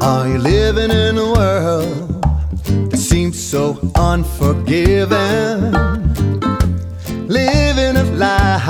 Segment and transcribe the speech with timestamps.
[0.00, 2.22] Are you living in a world
[2.90, 5.72] that seems so unforgiving?
[7.26, 8.66] Living a life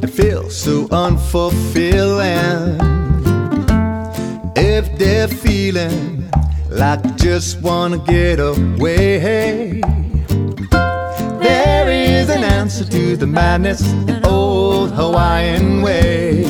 [0.00, 2.78] that feels so unfulfilling.
[4.56, 6.28] If they're feeling
[6.70, 9.80] like just wanna get away,
[12.60, 16.44] answer to the madness in old Hawaiian way.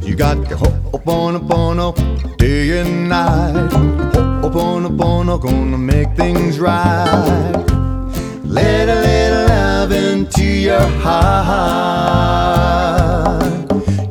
[0.00, 1.88] You got the ho'oponopono
[2.36, 3.72] day and night.
[4.42, 7.64] Ho'oponopono gonna make things right.
[8.44, 12.22] Let a little love into your heart.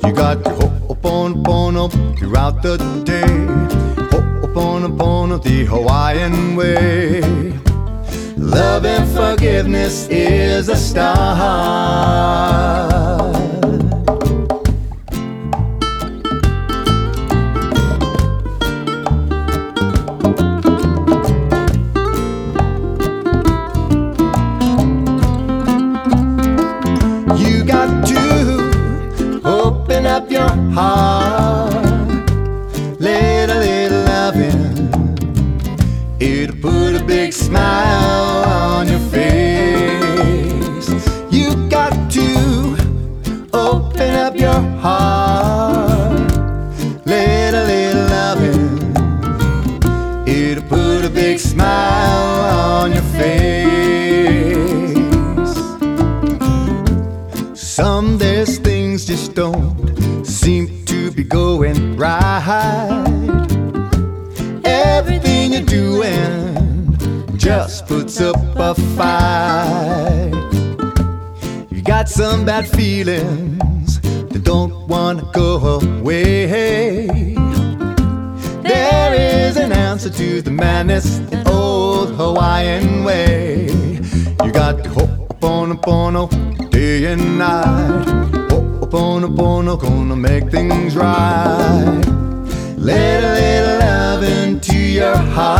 [0.03, 3.33] You got the ho'oponopono throughout the day.
[4.11, 7.68] Ho'oponopono the Hawaiian way.
[8.41, 11.35] Love and forgiveness is a start.
[27.37, 31.73] You got to open up your heart.
[32.99, 34.79] Let a little love in.
[36.21, 38.28] It'll put a big smile
[44.29, 46.35] up your heart.
[47.05, 48.77] Let a little love in.
[50.27, 53.57] It'll put a big smile on your face.
[57.59, 63.05] Some days things just don't seem to be going right.
[64.63, 66.95] Everything you're doing
[67.35, 70.31] just puts up a fight.
[71.71, 73.78] You got some bad feelings
[74.49, 76.47] don't wanna go away.
[78.63, 83.67] There is an answer to the madness in old Hawaiian way.
[84.43, 86.23] You got the ho'oponopono
[86.71, 88.07] day and night.
[88.49, 92.03] Ho'oponopono gonna make things right.
[92.75, 95.59] Let a little love into your heart.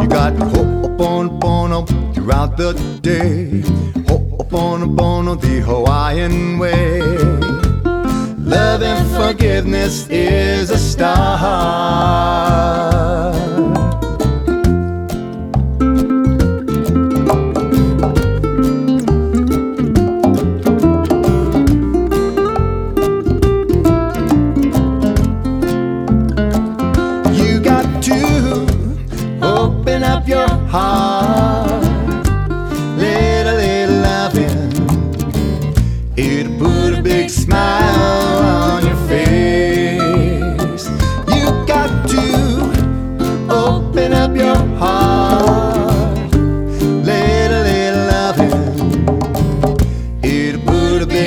[0.00, 1.78] You got the ho'oponopono
[2.14, 2.72] throughout the
[3.02, 3.64] day.
[4.50, 7.00] Ho'oponopono the Hawaiian way.
[8.38, 11.30] Love and forgiveness is a start.
[27.32, 28.66] You got to
[29.42, 31.29] open up your heart.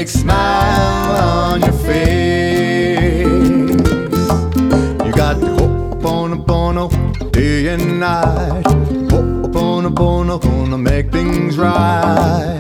[0.04, 3.26] Big smile on your face.
[5.06, 6.90] You got the ho'oponopono
[7.32, 8.66] day and night.
[9.12, 12.60] Ho'oponopono gonna make things right.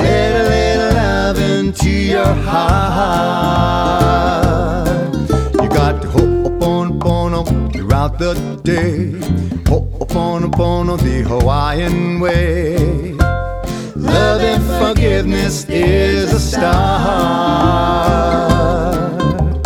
[0.00, 3.74] Let a little love into your heart.
[5.60, 7.40] You got the ho'oponopono
[7.72, 9.18] throughout the day.
[9.70, 13.03] Ho'oponopono the Hawaiian way.
[14.14, 16.74] Love and forgiveness is a start.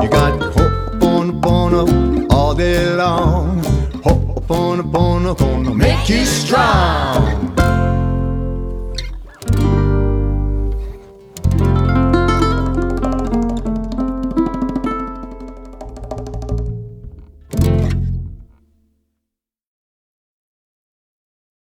[0.03, 3.61] You got Ho'oponopono all day long.
[4.05, 7.28] Ho'oponopono gonna make you strong.